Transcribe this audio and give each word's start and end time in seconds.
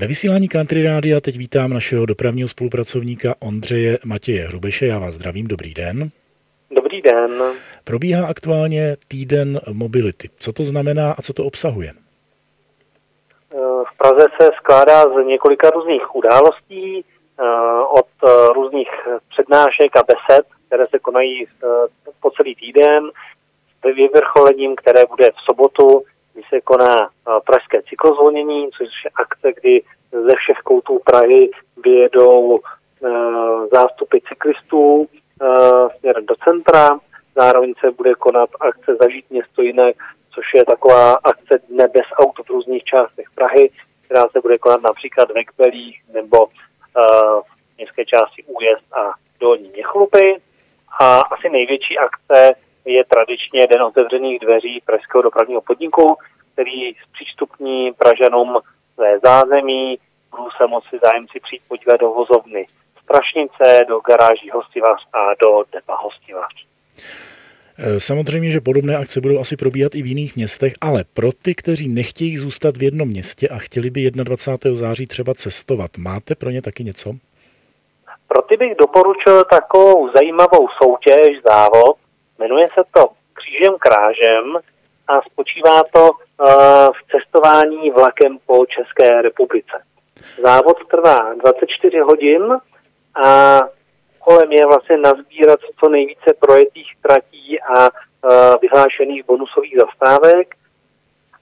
Ve 0.00 0.06
vysílání 0.06 0.48
Country 0.48 0.82
Rádia 0.82 1.20
teď 1.20 1.36
vítám 1.36 1.70
našeho 1.70 2.06
dopravního 2.06 2.48
spolupracovníka 2.48 3.34
Ondřeje 3.40 3.98
Matěje 4.04 4.48
Hrubeše. 4.48 4.86
Já 4.86 4.98
vás 4.98 5.14
zdravím, 5.14 5.46
dobrý 5.46 5.74
den. 5.74 6.10
Dobrý 6.70 7.02
den. 7.02 7.42
Probíhá 7.84 8.26
aktuálně 8.26 8.96
týden 9.08 9.60
mobility. 9.72 10.28
Co 10.38 10.52
to 10.52 10.64
znamená 10.64 11.12
a 11.12 11.22
co 11.22 11.32
to 11.32 11.44
obsahuje? 11.44 11.92
V 13.92 13.96
Praze 13.98 14.26
se 14.40 14.50
skládá 14.56 15.02
z 15.02 15.26
několika 15.26 15.70
různých 15.70 16.16
událostí, 16.16 17.04
eh, 17.04 17.44
od 17.90 18.08
eh, 18.24 18.52
různých 18.54 18.90
přednášek 19.28 19.96
a 19.96 20.02
besed, 20.02 20.46
které 20.66 20.86
se 20.86 20.98
konají 20.98 21.44
eh, 21.44 21.66
po 22.20 22.30
celý 22.30 22.54
týden, 22.54 23.10
s 23.80 23.94
vyvrcholením, 23.96 24.76
které 24.76 25.02
bude 25.08 25.30
v 25.30 25.44
sobotu, 25.44 26.02
kdy 26.32 26.42
se 26.48 26.60
koná 26.60 27.10
pražské 27.40 27.82
cyklozvolnění, 27.82 28.70
což 28.70 28.88
je 29.04 29.10
akce, 29.14 29.52
kdy 29.60 29.82
ze 30.12 30.36
všech 30.36 30.58
koutů 30.64 31.00
Prahy 31.04 31.50
vyjedou 31.84 32.60
zástupy 33.72 34.18
cyklistů 34.28 35.08
směrem 35.98 36.26
do 36.26 36.34
centra. 36.44 36.88
Zároveň 37.34 37.74
se 37.80 37.90
bude 37.90 38.14
konat 38.14 38.50
akce 38.60 38.96
Zažít 38.96 39.30
město 39.30 39.62
jinak, 39.62 39.96
což 40.34 40.44
je 40.54 40.64
taková 40.64 41.14
akce 41.14 41.58
Dne 41.68 41.88
bez 41.88 42.06
aut 42.14 42.38
v 42.46 42.50
různých 42.50 42.84
částech 42.84 43.26
Prahy, 43.34 43.70
která 44.04 44.22
se 44.32 44.40
bude 44.40 44.58
konat 44.58 44.82
například 44.82 45.30
ve 45.30 45.44
Kbelích 45.44 46.02
nebo 46.12 46.38
uh, 46.44 46.50
v 47.40 47.76
městské 47.76 48.04
části 48.04 48.44
Újezd 48.44 48.92
a 48.92 49.10
Dolní 49.40 49.68
Měchlupy. 49.68 50.36
A 51.00 51.20
asi 51.20 51.48
největší 51.48 51.98
akce 51.98 52.54
je 52.84 53.04
tradičně 53.04 53.66
Den 53.66 53.82
otevřených 53.82 54.38
dveří 54.40 54.82
Pražského 54.84 55.22
dopravního 55.22 55.60
podniku, 55.60 56.16
který 56.52 56.94
zpřístupní 57.08 57.92
Pražanům 57.92 58.58
své 58.94 59.18
zázemí, 59.18 59.98
budou 60.30 60.48
se 60.56 60.66
moci 60.66 60.98
zájemci 61.04 61.40
přijít 61.40 61.62
podívat 61.68 62.00
do 62.00 62.10
vozovny 62.10 62.66
Strašnice, 63.02 63.84
do 63.88 64.00
garáží 64.00 64.50
Hostivař 64.50 65.06
a 65.12 65.34
do 65.42 65.64
depa 65.72 65.96
Hostivař. 65.96 66.54
Eh, 67.78 68.00
samozřejmě, 68.00 68.50
že 68.50 68.60
podobné 68.60 68.96
akce 68.96 69.20
budou 69.20 69.40
asi 69.40 69.56
probíhat 69.56 69.94
i 69.94 70.02
v 70.02 70.06
jiných 70.06 70.36
městech, 70.36 70.72
ale 70.80 71.04
pro 71.14 71.32
ty, 71.42 71.54
kteří 71.54 71.88
nechtějí 71.88 72.38
zůstat 72.38 72.76
v 72.76 72.82
jednom 72.82 73.08
městě 73.08 73.48
a 73.48 73.58
chtěli 73.58 73.90
by 73.90 74.10
21. 74.10 74.76
září 74.76 75.06
třeba 75.06 75.34
cestovat, 75.34 75.90
máte 75.98 76.34
pro 76.34 76.50
ně 76.50 76.62
taky 76.62 76.84
něco? 76.84 77.10
Pro 78.28 78.42
ty 78.42 78.56
bych 78.56 78.74
doporučil 78.76 79.44
takovou 79.44 80.10
zajímavou 80.16 80.68
soutěž, 80.82 81.28
závod. 81.46 81.96
Jmenuje 82.38 82.66
se 82.74 82.82
to 82.94 83.06
Křížem 83.32 83.74
krážem 83.78 84.44
a 85.10 85.22
spočívá 85.22 85.82
to 85.92 86.10
uh, 86.10 86.46
v 86.92 87.00
cestování 87.10 87.90
vlakem 87.90 88.38
po 88.46 88.66
České 88.66 89.22
republice. 89.22 89.82
Závod 90.38 90.76
trvá 90.90 91.34
24 91.34 91.98
hodin 91.98 92.42
a 93.24 93.60
kolem 94.18 94.52
je 94.52 94.66
vlastně 94.66 94.96
nazbírat 94.96 95.60
co 95.80 95.88
nejvíce 95.88 96.34
projetých 96.40 96.92
tratí 97.02 97.60
a 97.60 97.88
uh, 97.88 98.54
vyhlášených 98.62 99.26
bonusových 99.26 99.76
zastávek. 99.76 100.54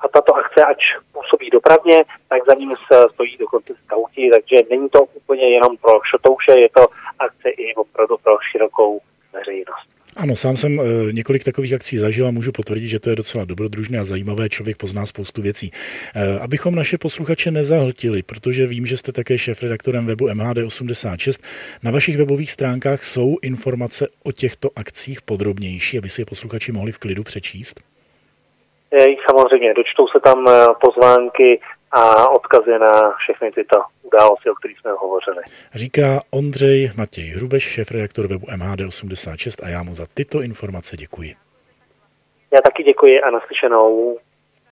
A 0.00 0.08
tato 0.08 0.34
akce, 0.34 0.64
ač 0.64 0.78
působí 1.12 1.50
dopravně, 1.50 2.04
tak 2.28 2.46
za 2.48 2.54
ním 2.54 2.76
se 2.76 3.04
stojí 3.14 3.36
dokonce 3.36 3.74
skauti, 3.84 4.30
takže 4.30 4.68
není 4.70 4.88
to 4.88 5.04
úplně 5.04 5.48
jenom 5.48 5.76
pro 5.76 6.00
šotouše, 6.10 6.60
je 6.60 6.68
to 6.68 6.86
akce 7.18 7.48
i 7.48 7.74
opravdu 7.74 8.16
pro 8.22 8.36
širokou 8.50 9.00
veřejnost. 9.32 9.95
Ano, 10.16 10.36
sám 10.36 10.56
jsem 10.56 10.80
eh, 10.80 11.12
několik 11.12 11.44
takových 11.44 11.72
akcí 11.72 11.98
zažil 11.98 12.28
a 12.28 12.30
můžu 12.30 12.52
potvrdit, 12.52 12.88
že 12.88 13.00
to 13.00 13.10
je 13.10 13.16
docela 13.16 13.44
dobrodružné 13.44 13.98
a 13.98 14.04
zajímavé. 14.04 14.48
Člověk 14.48 14.76
pozná 14.76 15.06
spoustu 15.06 15.42
věcí. 15.42 15.70
Eh, 16.14 16.38
abychom 16.44 16.74
naše 16.74 16.98
posluchače 16.98 17.50
nezahltili, 17.50 18.22
protože 18.22 18.66
vím, 18.66 18.86
že 18.86 18.96
jste 18.96 19.12
také 19.12 19.38
šéf-redaktorem 19.38 20.06
webu 20.06 20.28
MHD86, 20.28 21.42
na 21.82 21.90
vašich 21.90 22.16
webových 22.16 22.52
stránkách 22.52 23.04
jsou 23.04 23.36
informace 23.42 24.06
o 24.24 24.32
těchto 24.32 24.68
akcích 24.76 25.22
podrobnější, 25.22 25.98
aby 25.98 26.08
si 26.08 26.20
je 26.20 26.26
posluchači 26.26 26.72
mohli 26.72 26.92
v 26.92 26.98
klidu 26.98 27.22
přečíst? 27.22 27.80
Samozřejmě, 29.30 29.74
dočtou 29.74 30.08
se 30.08 30.20
tam 30.24 30.44
eh, 30.48 30.66
pozvánky 30.80 31.60
a 31.90 32.28
odkazy 32.28 32.78
na 32.78 33.12
všechny 33.12 33.52
tyto 33.52 33.82
události, 34.02 34.50
o 34.50 34.54
kterých 34.54 34.78
jsme 34.78 34.90
hovořili. 34.92 35.42
Říká 35.74 36.20
Ondřej 36.30 36.92
Matěj 36.96 37.24
Hrubeš, 37.24 37.62
šéf-redaktor 37.62 38.26
webu 38.26 38.46
MHD86 38.46 39.64
a 39.66 39.68
já 39.68 39.82
mu 39.82 39.94
za 39.94 40.04
tyto 40.14 40.42
informace 40.42 40.96
děkuji. 40.96 41.34
Já 42.54 42.60
taky 42.60 42.82
děkuji 42.82 43.20
a 43.20 43.30
naslyšenou. 43.30 44.18